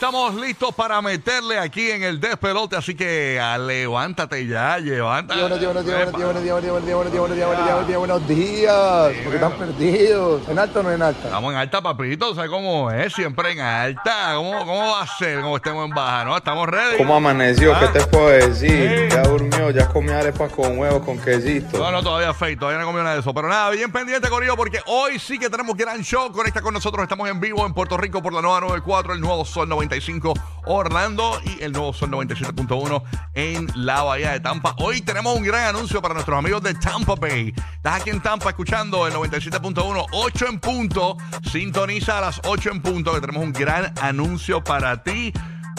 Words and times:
estamos 0.00 0.34
listos 0.34 0.74
para 0.74 1.02
meterle 1.02 1.58
aquí 1.58 1.90
en 1.90 2.02
el 2.02 2.18
despelote, 2.18 2.74
así 2.74 2.94
que 2.94 3.38
ah, 3.38 3.58
levántate 3.58 4.46
ya, 4.46 4.78
levántate. 4.78 5.38
Buenos 5.38 5.60
días, 5.60 5.74
buenos 5.74 5.84
días, 5.84 6.12
buenos 6.12 6.42
días, 6.42 6.54
buenos 6.54 6.82
días, 6.82 6.94
buenos 6.96 7.12
días, 7.12 7.20
buenos 7.20 7.36
días, 7.36 7.46
buenos 7.46 7.66
días, 7.66 7.76
buenos 7.76 7.86
días, 7.86 7.98
buenos 7.98 8.26
días, 8.26 8.26
buenos 8.26 8.26
días. 8.26 9.22
Porque 9.22 9.36
están 9.36 9.52
perdidos. 9.58 10.48
¿En 10.48 10.58
alta 10.58 10.80
o 10.80 10.82
no 10.82 10.92
en 10.92 11.02
alta? 11.02 11.24
Estamos 11.24 11.52
en 11.52 11.58
alta, 11.58 11.82
papito, 11.82 12.34
¿sabes 12.34 12.50
cómo 12.50 12.90
es? 12.90 13.12
Siempre 13.12 13.52
en 13.52 13.60
alta. 13.60 14.36
¿Cómo, 14.36 14.58
cómo 14.60 14.90
va 14.90 15.02
a 15.02 15.06
ser 15.18 15.42
como 15.42 15.56
estemos 15.56 15.84
en 15.84 15.94
baja? 15.94 16.24
¿No? 16.24 16.34
Estamos 16.34 16.66
ready. 16.66 16.96
¿Cómo 16.96 17.16
amaneció? 17.16 17.74
Ah. 17.74 17.80
¿Qué 17.80 17.98
te 17.98 18.06
puedo 18.06 18.28
decir? 18.28 19.06
Ya 19.10 19.22
durmió, 19.24 19.70
ya 19.70 19.86
comió 19.86 20.16
arepas 20.16 20.50
con 20.50 20.78
huevos, 20.78 21.04
con 21.04 21.18
quesito. 21.18 21.76
No, 21.76 21.92
no, 21.92 22.02
todavía 22.02 22.32
fake, 22.32 22.58
todavía 22.58 22.80
no 22.80 22.86
comí 22.86 23.00
nada 23.00 23.16
de 23.16 23.20
eso. 23.20 23.34
Pero 23.34 23.48
nada, 23.48 23.68
bien 23.68 23.92
pendiente, 23.92 24.30
Corillo, 24.30 24.56
porque 24.56 24.80
hoy 24.86 25.18
sí 25.18 25.38
que 25.38 25.50
tenemos 25.50 25.76
gran 25.76 26.00
show. 26.02 26.32
Conecta 26.32 26.62
con 26.62 26.72
nosotros, 26.72 27.02
estamos 27.02 27.28
en 27.28 27.38
vivo 27.38 27.66
en 27.66 27.74
Puerto 27.74 27.98
Rico 27.98 28.22
por 28.22 28.32
la 28.32 28.40
nueva 28.40 28.62
94, 28.62 29.12
el 29.12 29.20
nuevo 29.20 29.44
Sol 29.44 29.68
95 29.90 30.34
Orlando 30.66 31.40
y 31.44 31.62
el 31.62 31.72
nuevo 31.72 31.92
Sol 31.92 32.10
97.1 32.10 33.02
en 33.34 33.66
la 33.74 34.02
Bahía 34.02 34.30
de 34.30 34.40
Tampa. 34.40 34.76
Hoy 34.78 35.00
tenemos 35.00 35.36
un 35.36 35.42
gran 35.42 35.74
anuncio 35.74 36.00
para 36.00 36.14
nuestros 36.14 36.38
amigos 36.38 36.62
de 36.62 36.74
Tampa 36.74 37.16
Bay. 37.16 37.52
Estás 37.74 38.00
aquí 38.00 38.10
en 38.10 38.20
Tampa 38.20 38.50
escuchando 38.50 39.06
el 39.06 39.14
97.1, 39.14 40.06
8 40.12 40.46
en 40.48 40.60
punto. 40.60 41.16
Sintoniza 41.50 42.18
a 42.18 42.20
las 42.20 42.40
8 42.44 42.70
en 42.70 42.82
punto, 42.82 43.12
que 43.12 43.20
tenemos 43.20 43.42
un 43.42 43.52
gran 43.52 43.92
anuncio 44.00 44.62
para 44.62 45.02
ti. 45.02 45.32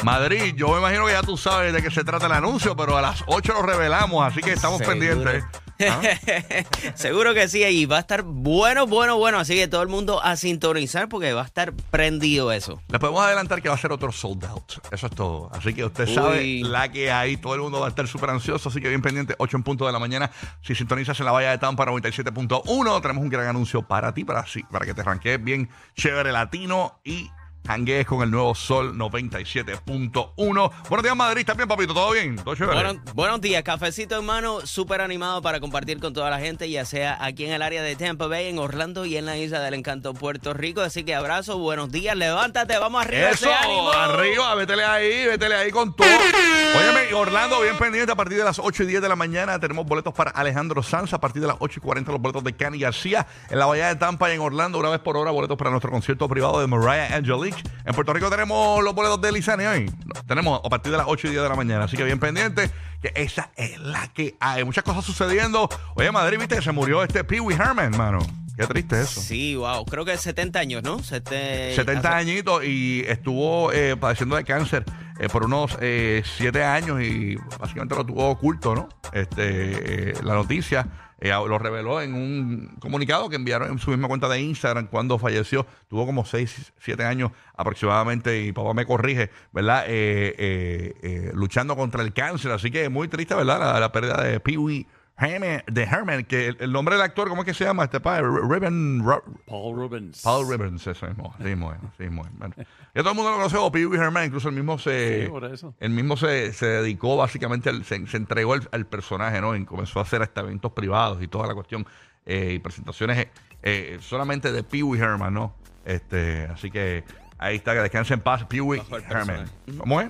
Madrid, 0.03 0.55
yo 0.57 0.69
me 0.69 0.79
imagino 0.79 1.05
que 1.05 1.13
ya 1.13 1.21
tú 1.21 1.37
sabes 1.37 1.71
de 1.71 1.81
qué 1.81 1.91
se 1.91 2.03
trata 2.03 2.25
el 2.25 2.33
anuncio, 2.33 2.75
pero 2.75 2.97
a 2.97 3.01
las 3.01 3.23
8 3.27 3.53
lo 3.53 3.61
revelamos, 3.61 4.25
así 4.25 4.41
que 4.41 4.51
estamos 4.51 4.79
Seguro. 4.79 4.99
pendientes. 4.99 5.43
¿Ah? 5.89 6.01
Seguro 6.95 7.33
que 7.33 7.47
sí, 7.47 7.63
y 7.63 7.85
va 7.85 7.97
a 7.97 7.99
estar 8.01 8.23
bueno, 8.23 8.87
bueno, 8.87 9.17
bueno. 9.17 9.39
Así 9.39 9.55
que 9.55 9.67
todo 9.67 9.81
el 9.81 9.87
mundo 9.87 10.21
a 10.23 10.35
sintonizar 10.35 11.09
porque 11.09 11.33
va 11.33 11.41
a 11.41 11.45
estar 11.45 11.73
prendido 11.73 12.51
eso. 12.51 12.81
Les 12.89 12.99
podemos 12.99 13.23
adelantar 13.23 13.61
que 13.61 13.69
va 13.69 13.75
a 13.75 13.77
ser 13.77 13.91
otro 13.91 14.11
sold 14.11 14.45
out. 14.45 14.73
Eso 14.91 15.07
es 15.07 15.15
todo. 15.15 15.49
Así 15.53 15.73
que 15.73 15.85
usted 15.85 16.07
sabe 16.07 16.61
la 16.63 16.91
que 16.91 17.11
hay. 17.11 17.37
Todo 17.37 17.55
el 17.55 17.61
mundo 17.61 17.79
va 17.79 17.87
a 17.87 17.89
estar 17.89 18.07
súper 18.07 18.29
ansioso. 18.29 18.69
Así 18.69 18.81
que 18.81 18.89
bien 18.89 19.01
pendiente, 19.01 19.35
8 19.37 19.57
en 19.57 19.63
punto 19.63 19.85
de 19.85 19.91
la 19.91 19.99
mañana. 19.99 20.31
Si 20.61 20.75
sintonizas 20.75 21.19
en 21.19 21.25
la 21.25 21.31
Bahía 21.31 21.51
de 21.51 21.57
Tampa 21.57 21.85
97.1, 21.85 23.01
tenemos 23.01 23.23
un 23.23 23.29
gran 23.29 23.47
anuncio 23.47 23.81
para 23.81 24.13
ti, 24.13 24.23
para, 24.23 24.45
sí, 24.45 24.63
para 24.71 24.85
que 24.85 24.93
te 24.93 25.01
arranques 25.01 25.43
bien 25.43 25.69
chévere 25.95 26.31
latino 26.31 26.99
y 27.03 27.29
hanguees 27.67 28.05
con 28.05 28.21
el 28.23 28.31
nuevo 28.31 28.55
Sol 28.55 28.97
97.1. 28.97 30.71
Buenos 30.89 31.03
días, 31.03 31.15
Madrid. 31.15 31.41
¿Estás 31.41 31.55
bien, 31.57 31.67
papito? 31.69 31.93
¿Todo 31.93 32.11
bien? 32.11 32.35
¿Todo 32.35 32.55
chévere? 32.55 32.73
Buenos, 32.75 33.13
buenos 33.13 33.41
días, 33.41 33.63
cafecito 33.63 34.15
hermano, 34.15 34.65
súper 34.65 35.01
animado 35.01 35.41
para 35.41 35.59
compartir 35.59 35.99
con 35.99 36.13
toda 36.13 36.29
la 36.29 36.39
gente, 36.39 36.69
ya 36.69 36.85
sea 36.85 37.17
aquí 37.23 37.45
en 37.45 37.53
el 37.53 37.61
área 37.61 37.81
de 37.81 37.95
Tampa 37.95 38.27
Bay, 38.27 38.47
en 38.47 38.59
Orlando 38.59 39.05
y 39.05 39.17
en 39.17 39.25
la 39.25 39.37
isla 39.37 39.59
del 39.61 39.75
encanto 39.75 40.13
Puerto 40.13 40.53
Rico. 40.53 40.81
Así 40.81 41.03
que 41.03 41.15
abrazo, 41.15 41.57
buenos 41.57 41.91
días, 41.91 42.15
levántate, 42.15 42.77
vamos 42.77 43.03
arriba. 43.03 43.29
Eso, 43.29 43.49
ese 43.49 43.53
ánimo. 43.53 43.91
arriba, 43.91 44.55
vétele 44.55 44.83
ahí, 44.83 45.25
vétele 45.27 45.55
ahí 45.55 45.71
con 45.71 45.95
todo. 45.95 46.07
Óyeme, 46.07 47.13
Orlando, 47.13 47.61
bien 47.61 47.77
pendiente, 47.77 48.11
a 48.11 48.15
partir 48.15 48.37
de 48.37 48.43
las 48.43 48.59
8 48.59 48.83
y 48.83 48.85
10 48.87 49.01
de 49.01 49.09
la 49.09 49.15
mañana 49.15 49.59
tenemos 49.59 49.85
boletos 49.85 50.13
para 50.13 50.31
Alejandro 50.31 50.81
Sanz, 50.83 51.13
a 51.13 51.19
partir 51.19 51.41
de 51.41 51.47
las 51.47 51.57
8 51.59 51.79
y 51.79 51.81
40 51.81 52.11
los 52.11 52.21
boletos 52.21 52.43
de 52.43 52.53
Cani 52.53 52.79
García, 52.79 53.27
en 53.49 53.59
la 53.59 53.65
Bahía 53.65 53.87
de 53.87 53.95
Tampa 53.95 54.31
y 54.31 54.35
en 54.35 54.41
Orlando, 54.41 54.79
una 54.79 54.89
vez 54.89 54.99
por 54.99 55.17
hora, 55.17 55.31
boletos 55.31 55.57
para 55.57 55.69
nuestro 55.69 55.91
concierto 55.91 56.27
privado 56.27 56.59
de 56.59 56.67
Mariah 56.67 57.15
Angelique. 57.15 57.50
En 57.85 57.93
Puerto 57.93 58.13
Rico 58.13 58.29
tenemos 58.29 58.83
los 58.83 58.93
boletos 58.93 59.19
de 59.21 59.31
Lizani 59.31 59.65
hoy, 59.65 59.91
tenemos 60.27 60.61
a 60.63 60.69
partir 60.69 60.91
de 60.91 60.97
las 60.97 61.07
8 61.09 61.27
y 61.27 61.31
10 61.31 61.43
de 61.43 61.49
la 61.49 61.55
mañana, 61.55 61.85
así 61.85 61.97
que 61.97 62.03
bien 62.03 62.19
pendiente, 62.19 62.69
que 63.01 63.11
esa 63.15 63.49
es 63.55 63.79
la 63.79 64.07
que 64.13 64.35
hay. 64.39 64.63
Muchas 64.63 64.83
cosas 64.83 65.03
sucediendo. 65.03 65.67
Oye, 65.95 66.11
Madrid, 66.11 66.37
viste 66.39 66.55
que 66.55 66.61
se 66.61 66.71
murió 66.71 67.03
este 67.03 67.23
Pee 67.23 67.39
Wee 67.39 67.55
Herman, 67.55 67.97
mano. 67.97 68.19
Qué 68.57 68.67
triste 68.67 69.01
eso. 69.01 69.21
Sí, 69.21 69.55
wow, 69.55 69.85
creo 69.85 70.05
que 70.05 70.15
70 70.17 70.59
años, 70.59 70.83
¿no? 70.83 70.99
Sete- 70.99 71.73
70 71.75 72.15
añitos 72.15 72.63
y 72.63 73.03
estuvo 73.07 73.71
eh, 73.71 73.95
padeciendo 73.97 74.35
de 74.35 74.43
cáncer 74.43 74.85
eh, 75.19 75.29
por 75.29 75.45
unos 75.45 75.77
7 75.79 76.63
años 76.63 77.01
y 77.01 77.37
básicamente 77.59 77.95
lo 77.95 78.05
tuvo 78.05 78.29
oculto, 78.29 78.75
¿no? 78.75 78.89
Este, 79.13 80.11
eh, 80.11 80.13
la 80.23 80.35
noticia 80.35 80.85
eh, 81.21 81.29
lo 81.29 81.59
reveló 81.59 82.01
en 82.01 82.15
un 82.15 82.75
comunicado 82.79 83.29
que 83.29 83.35
enviaron 83.35 83.71
en 83.71 83.79
su 83.79 83.91
misma 83.91 84.07
cuenta 84.07 84.27
de 84.27 84.41
Instagram 84.41 84.87
cuando 84.87 85.19
falleció. 85.19 85.67
Tuvo 85.87 86.07
como 86.07 86.25
6, 86.25 86.73
7 86.79 87.03
años 87.03 87.31
aproximadamente 87.55 88.41
y 88.41 88.51
papá 88.51 88.73
me 88.73 88.87
corrige, 88.87 89.29
¿verdad? 89.51 89.85
Eh, 89.87 90.35
eh, 90.37 90.95
eh, 91.03 91.31
luchando 91.35 91.75
contra 91.75 92.01
el 92.01 92.11
cáncer. 92.11 92.51
Así 92.51 92.71
que 92.71 92.89
muy 92.89 93.07
triste, 93.07 93.35
¿verdad? 93.35 93.79
La, 93.79 93.91
pérdida 93.91 94.23
de 94.23 94.39
Pee 94.39 94.57
Wee 94.57 94.87
Herman, 95.21 95.63
de 95.67 95.83
Herman, 95.83 96.23
que 96.25 96.47
el, 96.47 96.57
el 96.59 96.71
nombre 96.71 96.95
del 96.95 97.03
actor, 97.03 97.29
¿cómo 97.29 97.41
es 97.43 97.45
que 97.45 97.53
se 97.53 97.63
llama? 97.63 97.83
Este 97.83 97.99
padre, 97.99 98.23
Ribbon, 98.23 99.03
Paul 99.45 99.75
Rubens. 99.75 100.21
Paul 100.23 100.49
Ribbons, 100.49 100.85
eso 100.87 101.07
mismo, 101.07 101.33
así 101.35 101.43
mismo 101.43 101.71
es, 101.73 101.79
así 101.93 102.03
mismo. 102.03 102.25
Bueno, 102.37 102.55
ya 102.57 103.01
todo 103.01 103.09
el 103.11 103.15
mundo 103.15 103.31
lo 103.31 103.37
conoce 103.37 103.55
como 103.55 103.71
Pee 103.71 103.85
Wee 103.85 103.97
Herman, 103.99 104.25
incluso 104.25 104.49
el 104.49 104.55
mismo 104.55 104.77
se, 104.79 105.23
Sí, 105.25 105.29
por 105.29 105.45
eso. 105.45 105.73
el 105.79 105.89
mismo 105.91 106.17
se, 106.17 106.51
se 106.53 106.65
dedicó 106.65 107.17
básicamente, 107.17 107.69
al- 107.69 107.83
se, 107.85 108.05
se 108.07 108.17
entregó 108.17 108.53
al, 108.53 108.67
al 108.71 108.85
personaje, 108.87 109.39
¿no? 109.41 109.55
Y 109.55 109.63
comenzó 109.65 109.99
a 109.99 110.01
hacer 110.03 110.21
hasta 110.21 110.41
eventos 110.41 110.71
privados 110.71 111.21
y 111.21 111.27
toda 111.27 111.47
la 111.47 111.53
cuestión 111.53 111.85
eh, 112.25 112.53
y 112.55 112.59
presentaciones 112.59 113.17
eh, 113.17 113.29
eh, 113.63 113.97
solamente 114.01 114.51
de 114.51 114.63
Pee 114.63 114.83
Wee 114.83 114.99
Herman, 114.99 115.33
¿no? 115.33 115.55
Este, 115.85 116.45
así 116.45 116.69
que 116.71 117.03
ahí 117.37 117.55
está, 117.57 117.73
que 117.73 117.79
descanse 117.81 118.13
en 118.13 118.21
paz, 118.21 118.45
Pee 118.45 118.61
Wee 118.61 118.81
Herman. 119.09 119.45
¿Cómo 119.77 120.01
es? 120.01 120.09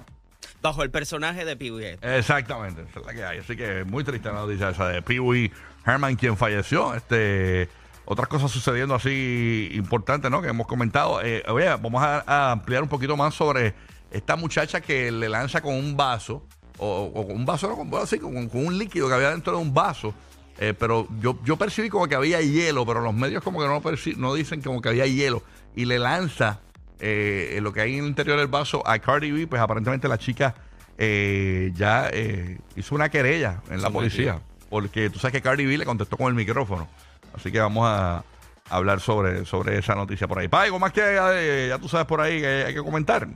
Bajo 0.61 0.83
el 0.83 0.91
personaje 0.91 1.43
de 1.43 1.55
Pee 1.55 1.71
Wee. 1.71 1.97
Exactamente, 2.01 2.83
es 2.83 3.05
la 3.05 3.13
que 3.13 3.23
hay. 3.23 3.39
Así 3.39 3.55
que 3.55 3.83
muy 3.83 4.03
triste 4.03 4.29
la 4.29 4.35
noticia 4.35 4.69
esa 4.69 4.87
de 4.89 5.01
Pee 5.01 5.19
Wee 5.19 5.51
Herman, 5.85 6.15
quien 6.15 6.37
falleció. 6.37 6.93
Este, 6.93 7.67
otras 8.05 8.27
cosas 8.27 8.51
sucediendo 8.51 8.93
así 8.93 9.69
importantes, 9.73 10.29
¿no? 10.29 10.41
Que 10.41 10.49
hemos 10.49 10.67
comentado. 10.67 11.21
Eh, 11.23 11.43
oye, 11.47 11.67
vamos 11.67 12.03
a, 12.03 12.51
ampliar 12.51 12.83
un 12.83 12.89
poquito 12.89 13.17
más 13.17 13.33
sobre 13.33 13.73
esta 14.11 14.35
muchacha 14.35 14.81
que 14.81 15.11
le 15.11 15.29
lanza 15.29 15.61
con 15.61 15.73
un 15.73 15.97
vaso, 15.97 16.45
o, 16.77 17.11
con 17.13 17.35
un 17.35 17.45
vaso, 17.45 17.67
no, 17.67 17.75
con, 17.75 17.89
bueno, 17.89 18.05
sí, 18.05 18.19
con, 18.19 18.49
un 18.51 18.77
líquido 18.77 19.07
que 19.07 19.15
había 19.15 19.31
dentro 19.31 19.53
de 19.53 19.59
un 19.59 19.73
vaso. 19.73 20.13
Eh, 20.59 20.75
pero 20.77 21.07
yo, 21.19 21.39
yo 21.43 21.57
percibí 21.57 21.89
como 21.89 22.07
que 22.07 22.13
había 22.13 22.39
hielo, 22.41 22.85
pero 22.85 23.01
los 23.01 23.13
medios 23.15 23.43
como 23.43 23.59
que 23.59 23.65
no, 23.65 23.81
no 24.17 24.33
dicen 24.35 24.61
como 24.61 24.81
que 24.81 24.89
había 24.89 25.07
hielo. 25.07 25.41
Y 25.75 25.85
le 25.85 25.97
lanza 25.97 26.59
eh, 27.01 27.59
lo 27.61 27.73
que 27.73 27.81
hay 27.81 27.93
en 27.95 28.03
el 28.03 28.09
interior 28.09 28.37
del 28.37 28.47
vaso 28.47 28.87
a 28.87 28.99
Cardi 28.99 29.31
B, 29.31 29.47
pues 29.47 29.61
aparentemente 29.61 30.07
la 30.07 30.17
chica 30.17 30.55
eh, 30.97 31.71
ya 31.73 32.09
eh, 32.13 32.59
hizo 32.75 32.93
una 32.93 33.09
querella 33.09 33.61
en 33.69 33.81
la 33.81 33.89
policía. 33.89 34.39
Porque 34.69 35.09
tú 35.09 35.17
sabes 35.17 35.33
que 35.33 35.41
Cardi 35.41 35.65
B 35.65 35.77
le 35.77 35.85
contestó 35.85 36.15
con 36.15 36.27
el 36.27 36.35
micrófono. 36.35 36.87
Así 37.33 37.51
que 37.51 37.59
vamos 37.59 37.85
a 37.87 38.23
hablar 38.69 38.99
sobre, 38.99 39.45
sobre 39.45 39.79
esa 39.79 39.95
noticia 39.95 40.27
por 40.27 40.37
ahí. 40.37 40.47
Pa, 40.47 40.61
algo 40.61 40.77
más 40.77 40.93
que 40.93 41.01
eh, 41.03 41.67
ya 41.69 41.79
tú 41.79 41.89
sabes 41.89 42.05
por 42.05 42.21
ahí 42.21 42.39
que 42.39 42.65
hay 42.67 42.73
que 42.73 42.81
comentar. 42.83 43.27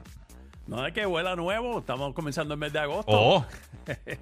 No 0.68 0.84
es 0.86 0.94
que 0.94 1.06
vuela 1.06 1.36
nuevo, 1.36 1.78
estamos 1.80 2.14
comenzando 2.16 2.56
el 2.56 2.60
mes 2.60 2.74
de 2.74 2.80
agosto. 2.80 3.12
Oh, 3.12 3.46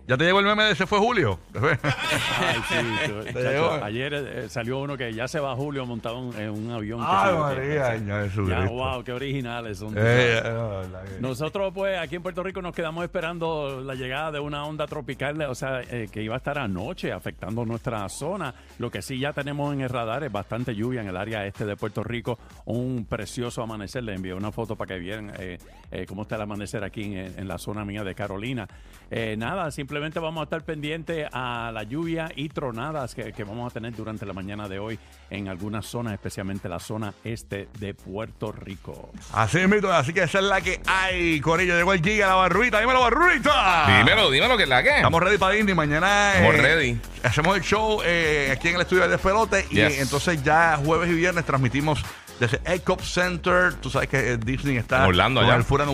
ya 0.08 0.18
te 0.18 0.26
llegó 0.26 0.40
el 0.42 0.46
meme 0.46 0.66
de 0.66 0.72
ese 0.72 0.86
fue 0.86 1.00
Julio. 1.00 1.40
Ay, 1.54 2.58
sí, 2.68 2.76
tú- 3.08 3.24
chacho, 3.28 3.40
llegó. 3.40 3.72
ayer 3.82 4.14
eh, 4.14 4.50
salió 4.50 4.80
uno 4.80 4.98
que 4.98 5.14
ya 5.14 5.28
se 5.30 5.40
va 5.40 5.56
Julio 5.56 5.86
montado 5.86 6.18
en, 6.34 6.42
en 6.42 6.50
un 6.50 6.72
avión. 6.72 7.00
que 7.00 7.06
Ay, 7.08 7.34
María, 7.36 7.92
Señor 7.98 8.24
Ya, 8.24 8.30
Jesucristo. 8.30 8.72
wow, 8.74 9.04
qué 9.06 9.14
originales 9.14 9.78
son. 9.78 9.94
Eh, 9.98 10.02
eh, 10.38 10.42
la 10.44 10.52
verdad 10.52 11.04
que- 11.06 11.22
Nosotros, 11.22 11.72
pues, 11.74 11.98
aquí 11.98 12.16
en 12.18 12.24
Puerto 12.24 12.44
Rico 12.44 12.62
nos 12.62 12.76
quedamos 12.76 13.06
esperando 13.06 13.82
la 13.82 13.96
llegada 13.96 14.32
de 14.34 14.40
una 14.42 14.66
onda 14.66 14.86
tropical, 14.86 15.42
o 15.44 15.56
sea, 15.56 15.80
eh, 15.82 16.10
que 16.12 16.22
iba 16.24 16.34
a 16.36 16.38
estar 16.40 16.58
anoche 16.60 17.14
afectando 17.14 17.64
nuestra 17.66 18.10
zona. 18.10 18.54
Lo 18.80 18.92
que 18.92 19.02
sí 19.02 19.18
ya 19.18 19.32
tenemos 19.32 19.74
en 19.74 19.80
el 19.80 19.90
radar 19.90 20.26
es 20.26 20.32
bastante 20.32 20.76
lluvia 20.76 21.00
en 21.00 21.08
el 21.08 21.16
área 21.16 21.46
este 21.46 21.66
de 21.66 21.78
Puerto 21.78 22.04
Rico. 22.04 22.38
Un 22.66 23.06
precioso 23.10 23.64
amanecer. 23.64 24.04
Le 24.04 24.14
envié 24.14 24.34
una 24.34 24.52
foto 24.52 24.76
para 24.76 24.94
que 24.96 25.00
vieran 25.00 25.32
eh, 25.40 25.58
eh, 25.90 26.06
cómo 26.06 26.24
está 26.24 26.33
el 26.36 26.42
amanecer 26.42 26.84
aquí 26.84 27.04
en, 27.04 27.34
en 27.38 27.48
la 27.48 27.58
zona 27.58 27.86
mía 27.86 28.04
de 28.04 28.16
Carolina. 28.16 28.68
Eh, 29.12 29.36
nada, 29.38 29.70
simplemente 29.70 30.20
vamos 30.20 30.42
a 30.42 30.44
estar 30.46 30.64
pendientes 30.64 31.28
a 31.32 31.70
la 31.72 31.84
lluvia 31.84 32.32
y 32.36 32.50
tronadas 32.50 33.14
que, 33.14 33.32
que 33.32 33.44
vamos 33.44 33.70
a 33.70 33.74
tener 33.74 33.96
durante 33.96 34.26
la 34.26 34.34
mañana 34.34 34.68
de 34.68 34.80
hoy 34.80 34.98
en 35.30 35.50
algunas 35.50 35.86
zonas, 35.86 36.14
especialmente 36.14 36.68
la 36.68 36.80
zona 36.80 37.14
este 37.24 37.68
de 37.80 37.94
Puerto 37.94 38.52
Rico. 38.52 39.12
Así 39.34 39.60
es, 39.60 39.70
mito, 39.70 39.92
así 39.94 40.14
que 40.14 40.24
esa 40.24 40.40
es 40.40 40.46
la 40.46 40.62
que 40.62 40.82
hay, 40.88 41.40
Corillo. 41.42 41.76
Llegó 41.76 41.94
el 41.94 42.02
Giga, 42.02 42.28
la 42.28 42.36
barruita. 42.36 42.80
Dímelo, 42.80 43.02
barruita. 43.02 43.98
Dímelo, 44.00 44.32
dímelo 44.32 44.58
que 44.58 44.64
es 44.64 44.70
la 44.70 44.82
que. 44.82 44.96
Estamos 44.96 45.22
ready 45.22 45.38
para 45.38 45.54
Disney. 45.54 45.76
Mañana 45.76 46.34
Estamos 46.34 46.56
eh, 46.56 46.62
ready. 46.62 47.00
hacemos 47.24 47.56
el 47.58 47.62
show 47.64 48.00
eh, 48.04 48.50
aquí 48.52 48.70
en 48.70 48.76
el 48.76 48.82
estudio 48.82 49.04
de 49.04 49.10
Despelote. 49.10 49.66
Y 49.70 49.76
Yes. 49.76 50.00
entonces 50.00 50.42
ya 50.44 50.78
jueves 50.84 51.10
y 51.12 51.14
viernes 51.14 51.46
transmitimos 51.46 52.04
desde 52.40 52.60
Epcot 52.66 53.02
Center. 53.02 53.74
Tú 53.76 53.90
sabes 53.92 54.10
que 54.10 54.38
Disney 54.38 54.78
está 54.78 55.04
En 55.04 55.10
Orlando, 55.10 55.42
con 55.42 55.50
allá. 55.50 55.58
el 55.58 55.64
Food 55.64 55.82
and 55.82 55.92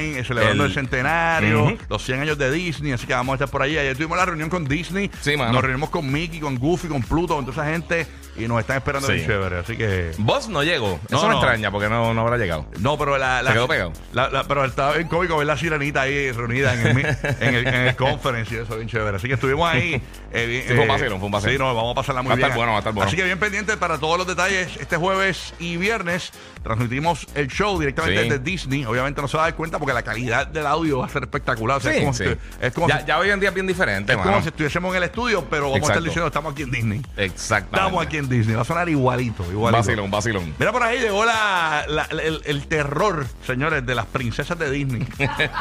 Eh, 0.00 0.24
celebrando 0.24 0.64
el, 0.64 0.70
El- 0.70 0.74
centenario, 0.74 1.76
los 1.88 2.04
100 2.04 2.20
años 2.20 2.38
de 2.38 2.50
Disney. 2.50 2.92
Así 2.92 3.06
que 3.06 3.12
vamos 3.14 3.32
a 3.32 3.34
estar 3.36 3.48
por 3.48 3.62
allí. 3.62 3.76
Ayer 3.78 3.96
tuvimos 3.96 4.16
la 4.18 4.26
reunión 4.26 4.48
con 4.48 4.64
Disney. 4.66 5.10
Sí. 5.20 5.36
Nos 5.36 5.60
reunimos 5.62 5.90
con 5.90 6.10
Mickey, 6.10 6.40
con 6.40 6.58
Goofy, 6.58 6.88
con 6.88 7.02
Pluto, 7.02 7.34
con 7.36 7.44
toda 7.46 7.62
esa 7.62 7.72
gente. 7.72 8.06
Y 8.44 8.48
nos 8.48 8.60
están 8.60 8.76
esperando 8.78 9.06
Sí. 9.08 9.14
bien 9.14 9.26
chévere. 9.26 9.58
Así 9.58 9.76
que. 9.76 10.12
Vos 10.18 10.48
no 10.48 10.62
llegó. 10.62 10.98
No, 11.08 11.18
Eso 11.18 11.26
me 11.28 11.34
no. 11.34 11.38
extraña 11.40 11.70
porque 11.70 11.88
no, 11.88 12.14
no 12.14 12.20
habrá 12.22 12.36
llegado. 12.36 12.66
No, 12.80 12.96
pero 12.98 13.18
la. 13.18 13.42
la 13.42 13.50
Se 13.50 13.54
quedó 13.54 13.68
pegado. 13.68 13.92
la- 14.12 14.28
la- 14.30 14.44
pero 14.44 14.64
estaba 14.64 14.94
bien 14.94 15.08
cómico 15.08 15.36
ver 15.36 15.46
la 15.46 15.56
sirenita 15.56 16.02
ahí 16.02 16.30
reunida 16.32 16.74
en 16.74 16.86
el, 16.86 16.94
mi- 16.94 17.02
en 17.40 17.54
el, 17.54 17.66
en 17.66 17.74
el 17.74 17.96
conference 17.96 18.54
y 18.54 18.58
eso, 18.58 18.76
bien 18.76 18.88
chévere. 18.88 19.16
Así 19.16 19.28
que 19.28 19.34
estuvimos 19.34 19.68
ahí. 19.70 20.00
eh, 20.32 20.46
bien- 20.46 20.62
Sí, 20.62 20.68
fue 20.68 20.76
un 20.78 20.82
eh, 20.84 20.86
vacilón, 20.92 21.18
fue 21.18 21.26
un 21.26 21.32
vacilón. 21.32 21.52
Sí, 21.54 21.58
no, 21.58 21.74
vamos 21.74 21.92
a 21.92 21.94
pasarla 21.94 22.22
muy 22.22 22.28
Va 22.30 22.34
a 22.34 22.36
bien. 22.36 22.46
estar 22.46 22.56
bueno, 22.56 22.72
va 22.72 22.78
a 22.78 22.80
estar 22.80 22.92
bueno. 22.94 23.08
Así 23.08 23.16
que 23.16 23.24
bien 23.24 23.38
pendiente 23.38 23.76
para 23.76 23.98
todos 23.98 24.18
los 24.18 24.26
detalles. 24.26 24.76
Este 24.76 24.96
jueves 24.96 25.54
y 25.58 25.76
viernes 25.76 26.30
transmitimos 26.62 27.26
el 27.34 27.48
show 27.48 27.78
directamente 27.78 28.22
Sí. 28.22 28.28
desde 28.28 28.42
Disney. 28.44 28.84
Obviamente 28.84 29.20
no 29.22 29.28
se 29.28 29.36
va 29.36 29.44
a 29.44 29.46
dar 29.46 29.54
cuenta 29.56 29.78
porque 29.78 29.92
la 29.94 30.02
calidad 30.02 30.46
del 30.46 30.66
audio 30.66 30.98
va 30.98 31.06
a 31.06 31.08
ser 31.08 31.22
espectacular. 31.22 31.78
O 31.78 31.80
sea, 31.80 31.92
es 31.92 32.00
como 32.00 32.14
si, 32.14 32.24
es 32.60 32.72
como 32.72 32.88
ya, 32.88 33.00
si- 33.00 33.06
ya 33.06 33.18
hoy 33.18 33.30
en 33.30 33.40
día 33.40 33.48
es 33.48 33.54
bien 33.54 33.66
diferente, 33.66 34.12
es 34.12 34.18
como 34.18 34.30
mano. 34.30 34.42
si 34.42 34.48
estuviésemos 34.48 34.90
en 34.92 34.96
el 34.98 35.02
estudio, 35.04 35.44
pero 35.50 35.62
vamos 35.70 35.76
a 35.76 35.78
estar 35.78 35.90
Exacto. 35.96 36.04
diciendo 36.04 36.26
estamos 36.28 36.52
aquí 36.52 36.62
en 36.62 36.70
Disney. 36.70 37.02
Exactamente. 37.16 37.76
Estamos 37.76 38.06
aquí 38.06 38.16
en 38.18 38.28
Disney. 38.30 38.54
Va 38.56 38.62
a 38.62 38.64
sonar 38.64 38.88
igualito, 38.88 39.44
igualito. 39.50 39.78
Vacilón, 39.82 40.10
vacilón. 40.10 40.54
Mira 40.58 40.72
por 40.72 40.82
ahí 40.82 40.98
llegó 41.00 41.24
la, 41.26 41.84
la- 41.88 42.04
el, 42.10 42.40
el 42.44 42.66
terror, 42.68 43.26
señores, 43.46 43.84
de 43.84 43.94
las 43.94 44.06
princesas 44.06 44.58
de 44.58 44.70
Disney. 44.70 45.06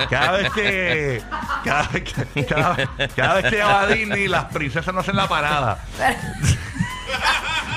Cada 0.09 0.31
vez 0.33 0.49
que 0.53 1.21
cada 1.65 1.87
vez 1.89 2.03
que, 2.13 2.45
cada, 2.45 2.77
cada 3.15 3.33
vez 3.41 3.45
que 3.51 3.61
va 3.61 3.81
a 3.81 3.87
Disney, 3.87 4.27
las 4.29 4.45
princesas 4.45 4.93
no 4.93 5.01
hacen 5.01 5.15
la 5.17 5.27
parada. 5.27 5.83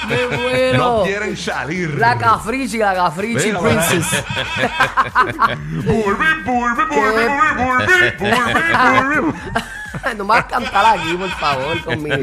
Me 0.08 0.36
muero. 0.36 0.78
No 0.78 1.02
quieren 1.04 1.36
salir. 1.36 1.94
La 1.94 2.18
Cafrichi, 2.18 2.76
la 2.78 2.92
Cafrichi 2.94 3.46
Mira, 3.46 3.60
Princess. 3.60 4.06
no 10.16 10.24
me 10.24 10.28
vas 10.28 10.44
a 10.44 10.48
cantar 10.48 10.98
aquí, 10.98 11.14
por 11.14 11.28
favor, 11.30 11.80
con 11.84 12.02
mi, 12.02 12.10
con 12.10 12.18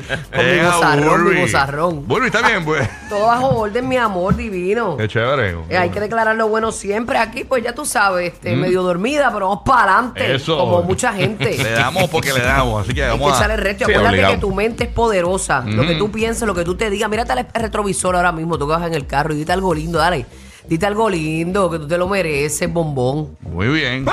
mi 0.45 0.59
bozarrón, 0.61 1.29
mi 1.29 1.41
bozarrón. 1.41 2.07
Bulbi, 2.07 2.27
está 2.27 2.45
bien, 2.47 2.65
pues. 2.65 2.89
Todo 3.09 3.27
bajo 3.27 3.47
orden, 3.47 3.87
mi 3.87 3.97
amor 3.97 4.35
divino. 4.35 4.97
Qué 4.97 5.07
chévere. 5.07 5.57
Eh, 5.69 5.77
hay 5.77 5.89
que 5.89 5.99
declarar 5.99 6.35
lo 6.35 6.47
bueno 6.47 6.71
siempre. 6.71 7.17
Aquí, 7.17 7.43
pues 7.43 7.63
ya 7.63 7.73
tú 7.73 7.85
sabes, 7.85 8.33
este, 8.33 8.55
medio 8.55 8.83
dormida, 8.83 9.31
pero 9.33 9.49
vamos 9.49 9.63
para 9.65 9.93
adelante. 9.93 10.27
Mm. 10.27 10.35
Eso. 10.35 10.57
Como 10.57 10.83
mucha 10.83 11.13
gente. 11.13 11.57
Le 11.63 11.71
damos 11.71 12.09
porque 12.09 12.33
le 12.33 12.41
damos, 12.41 12.83
así 12.83 12.93
que 12.93 13.03
Hay 13.03 13.17
que 13.17 13.25
echarle 13.25 13.53
a... 13.53 13.57
reto. 13.57 13.85
Sí, 13.85 13.91
Acuérdate 13.91 14.09
obligado. 14.09 14.33
que 14.33 14.39
tu 14.39 14.53
mente 14.53 14.83
es 14.85 14.89
poderosa. 14.89 15.61
Lo 15.65 15.85
que 15.85 15.95
tú 15.95 16.11
pienses, 16.11 16.47
lo 16.47 16.55
que 16.55 16.63
tú 16.63 16.75
te 16.75 16.89
digas. 16.89 17.09
Mírate 17.09 17.33
al 17.33 17.47
retrovisor 17.53 18.15
ahora 18.15 18.31
mismo, 18.31 18.57
tú 18.57 18.67
que 18.67 18.73
vas 18.73 18.85
en 18.85 18.93
el 18.93 19.07
carro 19.07 19.33
y 19.33 19.37
dite 19.37 19.51
algo 19.51 19.73
lindo, 19.73 19.99
dale. 19.99 20.25
Dite 20.69 20.85
algo 20.85 21.09
lindo, 21.09 21.67
que 21.71 21.79
tú 21.79 21.87
te 21.87 21.97
lo 21.97 22.07
mereces, 22.07 22.71
bombón. 22.71 23.35
Muy 23.41 23.69
bien. 23.69 24.05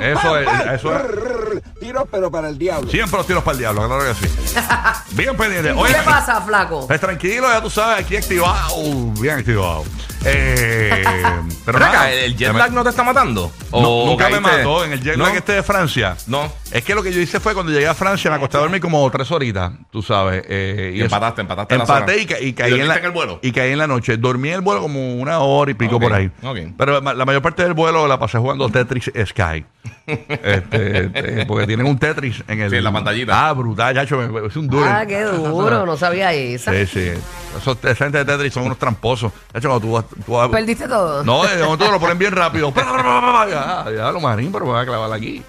Eso 0.00 0.38
es, 0.38 0.48
eso 0.72 0.96
es. 0.96 1.62
Tiros, 1.78 2.04
pero 2.10 2.30
para 2.30 2.48
el 2.48 2.56
diablo. 2.56 2.90
Siempre 2.90 3.18
los 3.18 3.26
tiros 3.26 3.42
para 3.44 3.52
el 3.52 3.58
diablo, 3.58 3.86
claro 3.86 4.04
que 4.04 4.26
sí. 4.26 4.34
Bien 5.12 5.36
pendiente. 5.36 5.74
¿Qué 5.74 5.92
le 5.92 6.02
pasa, 6.02 6.40
flaco? 6.40 6.86
Pues 6.86 6.98
tranquilo, 6.98 7.46
ya 7.48 7.60
tú 7.60 7.68
sabes, 7.68 8.06
aquí 8.06 8.16
activado. 8.16 8.74
Bien 9.20 9.38
activado. 9.38 9.84
Eh, 10.24 11.04
pero 11.64 11.78
acá, 11.78 12.10
¿el 12.12 12.36
jet 12.36 12.52
lag 12.52 12.72
no 12.72 12.82
te 12.82 12.90
está 12.90 13.02
matando? 13.02 13.52
no, 13.70 13.78
¿O 13.78 14.06
nunca 14.06 14.28
me 14.28 14.40
mató 14.40 14.84
en 14.84 14.92
el 14.92 15.00
jet 15.02 15.16
lag 15.16 15.32
¿No? 15.32 15.38
este 15.38 15.52
de 15.52 15.62
Francia. 15.62 16.16
No. 16.26 16.52
Es 16.70 16.82
que 16.84 16.94
lo 16.94 17.02
que 17.02 17.12
yo 17.12 17.20
hice 17.20 17.40
fue 17.40 17.54
cuando 17.54 17.72
llegué 17.72 17.86
a 17.86 17.94
Francia, 17.94 18.30
me 18.30 18.36
acosté 18.36 18.56
a 18.56 18.60
dormir 18.60 18.80
como 18.80 19.08
tres 19.10 19.30
horitas, 19.30 19.72
tú 19.90 20.02
sabes. 20.02 20.42
eh, 20.48 20.92
Y 20.96 21.00
empataste, 21.02 21.40
empataste 21.42 21.76
la 21.76 21.82
Empaté 21.84 22.18
y, 22.20 22.26
ca- 22.26 22.40
y 22.40 22.46
¿Y 22.48 22.52
caí 22.52 22.80
en, 22.80 22.88
la, 22.88 22.96
en 22.96 23.04
el 23.04 23.10
vuelo? 23.12 23.38
Y 23.42 23.52
caí 23.52 23.72
en 23.72 23.78
la 23.78 23.86
noche. 23.86 24.16
Dormí 24.16 24.48
en 24.48 24.56
el 24.56 24.60
vuelo 24.60 24.80
como 24.82 25.14
una 25.16 25.38
hora 25.40 25.70
y 25.70 25.74
pico 25.74 25.98
por 26.00 26.12
ahí. 26.12 26.30
Pero 26.76 27.00
la 27.00 27.24
mayor 27.24 27.42
parte 27.42 27.62
del 27.62 27.74
vuelo 27.74 28.06
la 28.08 28.18
pasé 28.18 28.38
jugando 28.38 28.68
Tetris 28.68 29.10
Sky. 29.26 29.64
Este, 30.08 31.04
este, 31.04 31.46
porque 31.46 31.66
tienen 31.66 31.86
un 31.86 31.98
Tetris 31.98 32.42
en 32.48 32.60
el. 32.60 32.70
Sí, 32.70 32.76
en 32.76 32.84
la 32.84 32.92
pantallita. 32.92 33.48
Ah, 33.48 33.52
brutal, 33.52 33.94
ya, 33.94 34.02
es 34.02 34.56
un 34.56 34.68
duro. 34.68 34.86
Ah, 34.88 35.04
qué 35.06 35.22
duro, 35.22 35.84
no 35.84 35.96
sabía 35.96 36.32
esa. 36.32 36.72
Sí, 36.72 36.86
sí. 36.86 37.12
Esos, 37.56 37.76
esa 37.84 38.04
gente 38.04 38.18
de 38.18 38.24
Tetris 38.24 38.52
son 38.52 38.64
unos 38.64 38.78
tramposos. 38.78 39.32
De 39.52 39.58
hecho, 39.58 39.68
cuando 39.68 39.86
tú 39.86 39.92
vas. 39.92 40.04
tú 40.24 40.32
vas- 40.32 40.48
¿Perdiste 40.48 40.88
todo? 40.88 41.22
no, 41.24 41.44
de 41.44 41.62
momento 41.62 41.90
lo 41.90 42.00
ponen 42.00 42.18
bien 42.18 42.32
rápido. 42.32 42.72
ya, 42.74 43.86
ya 43.94 44.10
lo 44.12 44.20
marín, 44.20 44.50
pero 44.52 44.64
me 44.64 44.72
voy 44.72 44.80
a 44.82 44.86
clavar 44.86 45.12
aquí. 45.12 45.42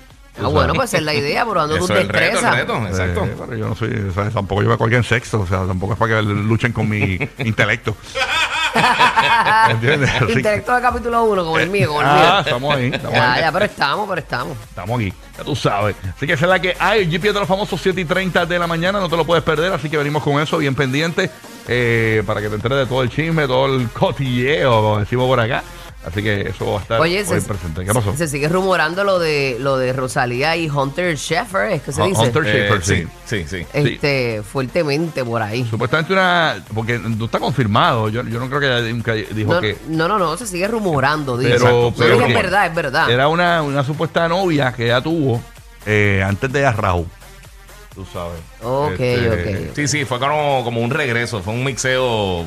Ah, 0.46 0.48
bueno, 0.48 0.74
pues 0.74 0.94
es 0.94 1.02
la 1.04 1.14
idea, 1.14 1.46
probando 1.46 1.76
reto, 1.76 1.94
el 1.96 2.08
destrezas. 2.08 2.56
reto, 2.56 2.78
exacto. 2.88 3.26
Eh, 3.26 3.36
pero 3.40 3.58
yo 3.58 3.68
no 3.68 3.76
soy, 3.76 3.94
o 4.10 4.14
sea, 4.14 4.30
tampoco 4.30 4.64
yo 4.64 4.70
me 4.70 4.78
cuelgue 4.78 4.98
en 4.98 5.04
sexto, 5.04 5.42
o 5.42 5.48
sea, 5.48 5.66
tampoco 5.66 5.94
es 5.94 6.00
para 6.00 6.18
que 6.18 6.22
luchen 6.24 6.72
con 6.74 6.88
mi 6.90 7.20
intelecto. 7.40 7.96
¿Entiendes? 9.70 10.10
Intelecto 10.22 10.76
de 10.76 10.82
capítulo 10.82 11.24
1, 11.24 11.44
como 11.44 11.58
el 11.60 11.70
mío, 11.70 11.88
como 11.90 12.02
el 12.02 12.08
ah, 12.08 12.16
mío. 12.16 12.40
estamos 12.42 12.76
ahí, 12.76 12.92
estamos 12.94 13.14
Ya, 13.14 13.34
ahí. 13.34 13.42
ya, 13.42 13.52
pero 13.52 13.66
estamos, 13.66 14.10
pero 14.10 14.22
estamos. 14.22 14.58
Estamos 14.70 15.00
aquí, 15.00 15.14
ya 15.38 15.44
tú 15.44 15.56
sabes. 15.56 15.96
Así 16.16 16.28
que 16.28 16.34
esa 16.34 16.46
es 16.46 16.50
la 16.50 16.60
que 16.60 16.76
hay. 16.80 17.02
El 17.04 17.10
GPS 17.10 17.34
de 17.34 17.40
los 17.40 17.48
famosos 17.48 17.80
7 17.82 18.00
y 18.02 18.06
30 18.06 18.46
de 18.46 18.60
la 18.60 18.68
mañana, 18.68 19.00
no 19.00 19.10
te 19.10 19.18
lo 19.18 19.26
puedes 19.26 19.44
perder. 19.44 19.74
Así 19.74 19.90
que 19.90 19.98
venimos 19.98 20.24
con 20.24 20.40
eso 20.42 20.58
bien 20.58 20.76
pendiente 20.76 21.30
eh, 21.68 22.24
para 22.26 22.42
que 22.42 22.50
te 22.50 22.56
enteres 22.56 22.78
de 22.80 22.86
todo 22.86 23.02
el 23.02 23.10
chisme, 23.10 23.48
todo 23.48 23.66
el 23.76 23.90
cotilleo, 23.90 24.72
como 24.82 25.00
decimos 25.00 25.28
por 25.28 25.40
acá. 25.40 25.64
Así 26.06 26.24
que 26.24 26.42
eso 26.42 26.66
va 26.72 26.80
a 26.80 26.82
estar 26.82 27.02
Oye, 27.02 27.20
hoy 27.20 27.26
se, 27.26 27.42
presente. 27.42 27.84
¿Qué 27.84 27.94
pasó? 27.94 28.16
se 28.16 28.28
sigue 28.30 28.48
rumorando 28.48 29.04
lo 29.04 29.20
de 29.20 29.58
lo 29.60 29.78
de 29.78 29.92
Rosalía 29.92 30.56
y 30.56 30.70
Hunter 30.70 31.16
Sheffer, 31.18 31.74
es 31.74 31.82
que 31.82 31.92
se 31.92 32.02
Hun- 32.02 32.10
dice. 32.12 32.22
Hunter 32.22 32.44
Eh, 32.48 32.68
Schafer, 32.68 32.84
sí, 32.86 33.08
sí. 33.26 33.46
sí, 33.46 33.58
sí. 33.60 33.68
Este, 33.74 34.42
fuertemente 34.42 35.26
por 35.26 35.42
ahí. 35.42 35.68
Supuestamente 35.70 36.14
una. 36.14 36.64
Porque 36.74 36.98
no 37.00 37.26
está 37.26 37.40
confirmado. 37.40 38.08
Yo, 38.08 38.24
yo 38.24 38.40
no 38.40 38.48
creo 38.48 38.62
que 38.62 38.68
ella 38.68 38.82
nunca 38.94 39.12
dijo 39.14 39.54
No, 39.56 39.60
que. 39.62 39.78
no, 39.90 40.08
no, 40.08 40.18
no, 40.18 40.38
se 40.38 40.48
sigue 40.48 40.70
rumorando, 40.70 41.38
dice. 41.38 41.58
Pero, 41.60 41.90
es 41.90 42.34
verdad, 42.34 42.68
es 42.68 42.76
verdad. 42.76 43.12
Era 43.12 43.28
una, 43.28 43.62
una 43.62 43.84
supuesta 43.84 44.26
novia 44.30 44.72
que 44.72 44.86
ella 44.86 45.02
tuvo 45.02 45.42
eh, 45.86 46.24
antes 46.26 46.50
de 46.52 46.72
Raúl. 46.72 47.08
Tú 47.94 48.06
sabes. 48.14 48.40
Ok, 48.64 48.92
Este, 49.00 49.68
ok. 49.68 49.76
Sí, 49.76 49.88
sí, 49.90 50.06
fue 50.06 50.18
como, 50.18 50.64
como 50.64 50.80
un 50.80 50.92
regreso, 50.92 51.42
fue 51.42 51.54
un 51.54 51.66
mixeo. 51.66 52.46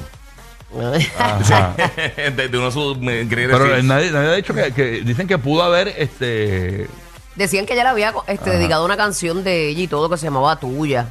de, 2.36 2.48
de 2.48 2.58
uno 2.58 2.66
de 2.66 2.72
sus 2.72 2.96
Pero 2.98 3.82
nadie, 3.82 4.10
nadie 4.10 4.28
ha 4.28 4.34
dicho 4.34 4.54
que, 4.54 4.72
que 4.72 5.02
dicen 5.02 5.26
que 5.26 5.38
pudo 5.38 5.62
haber 5.62 5.88
este. 5.88 6.88
Decían 7.34 7.66
que 7.66 7.74
ella 7.74 7.84
le 7.84 7.88
había 7.90 8.14
este, 8.26 8.50
dedicado 8.50 8.84
una 8.84 8.96
canción 8.96 9.42
de 9.42 9.68
ella 9.68 9.82
y 9.82 9.86
todo 9.86 10.08
que 10.08 10.16
se 10.16 10.26
llamaba 10.26 10.56
Tuya. 10.56 11.06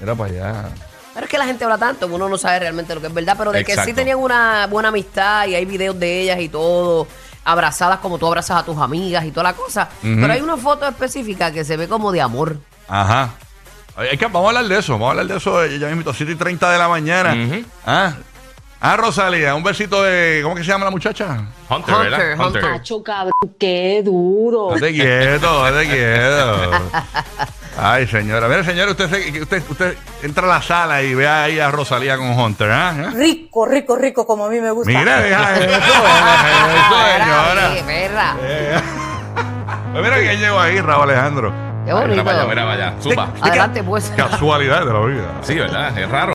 Era 0.00 0.14
para 0.14 0.30
allá. 0.30 0.68
Pero 1.14 1.24
es 1.24 1.30
que 1.30 1.38
la 1.38 1.46
gente 1.46 1.64
habla 1.64 1.78
tanto 1.78 2.06
uno 2.08 2.28
no 2.28 2.36
sabe 2.36 2.58
realmente 2.60 2.94
lo 2.94 3.00
que 3.00 3.06
es 3.06 3.14
verdad, 3.14 3.36
pero 3.38 3.52
de 3.52 3.64
que 3.64 3.76
sí 3.84 3.94
tenían 3.94 4.18
una 4.18 4.66
buena 4.66 4.88
amistad 4.88 5.46
y 5.46 5.54
hay 5.54 5.64
videos 5.64 5.98
de 5.98 6.20
ellas 6.20 6.38
y 6.40 6.50
todo, 6.50 7.06
abrazadas 7.44 8.00
como 8.00 8.18
tú 8.18 8.26
abrazas 8.26 8.60
a 8.60 8.64
tus 8.64 8.76
amigas 8.76 9.24
y 9.24 9.30
toda 9.30 9.44
la 9.44 9.52
cosa. 9.54 9.88
Pero 10.02 10.30
hay 10.30 10.40
una 10.40 10.56
foto 10.56 10.86
específica 10.86 11.50
que 11.52 11.64
se 11.64 11.76
ve 11.76 11.88
como 11.88 12.12
de 12.12 12.20
amor. 12.20 12.58
Ajá. 12.88 13.30
Es 14.10 14.18
que 14.18 14.26
vamos 14.26 14.44
a 14.44 14.48
hablar 14.48 14.68
de 14.68 14.78
eso. 14.78 14.92
Vamos 14.92 15.08
a 15.08 15.10
hablar 15.12 15.26
de 15.26 15.36
eso 15.36 15.64
ya 15.66 15.88
mismo, 15.88 16.12
7 16.12 16.32
y 16.32 16.34
30 16.34 16.70
de 16.70 16.78
la 16.78 16.88
mañana. 16.88 17.34
Ujú. 17.34 17.64
Ah. 17.86 18.12
Ah, 18.80 18.96
Rosalía, 18.96 19.54
un 19.54 19.62
besito 19.62 20.02
de. 20.02 20.40
¿Cómo 20.42 20.54
que 20.54 20.62
se 20.62 20.68
llama 20.68 20.84
la 20.84 20.90
muchacha? 20.90 21.38
Hunter, 21.68 21.94
Hunter, 21.94 22.10
¿verdad? 22.10 22.46
Hunter. 22.46 22.62
Cabrón, 23.04 23.32
qué 23.58 24.02
duro. 24.04 24.70
Date 24.74 24.92
quieto, 24.92 25.62
date 25.62 25.88
quieto. 25.88 26.70
Ay, 27.78 28.06
señora. 28.06 28.48
Mire, 28.48 28.64
señora, 28.64 28.90
usted, 28.90 29.08
se- 29.10 29.42
usted, 29.42 29.62
usted 29.68 29.96
entra 30.22 30.44
a 30.44 30.48
la 30.48 30.62
sala 30.62 31.02
y 31.02 31.14
ve 31.14 31.26
ahí 31.26 31.58
a 31.58 31.70
Rosalía 31.70 32.16
con 32.16 32.28
Hunter, 32.38 32.70
¿ah? 32.70 33.10
Rico, 33.14 33.66
rico, 33.66 33.96
rico, 33.96 34.26
como 34.26 34.44
a 34.46 34.50
mí 34.50 34.60
me 34.60 34.70
gusta. 34.70 34.90
Mira, 34.90 35.20
deja 35.20 35.54
eso, 35.56 35.66
deja 35.70 36.76
eso, 36.76 36.94
Perra, 36.94 37.54
señora. 37.74 37.86
perra. 37.86 38.36
Eh, 38.42 38.80
pues 39.92 40.04
mira 40.04 40.18
quién 40.20 40.40
llegó 40.40 40.60
ahí, 40.60 40.80
Raúl 40.80 41.10
Alejandro. 41.10 41.50
Qué 41.50 41.92
Mira 41.92 42.00
bonito. 42.00 42.24
para 42.24 42.38
allá, 42.40 42.48
mira 42.48 42.62
para 42.62 42.72
allá. 42.72 42.94
Zumba. 43.00 43.28
Adelante, 43.42 43.82
pues. 43.84 44.12
Casualidad 44.16 44.84
de 44.84 44.92
la 44.92 45.00
vida. 45.06 45.28
Sí, 45.42 45.54
¿verdad? 45.54 45.96
Es 45.96 46.08
raro. 46.10 46.24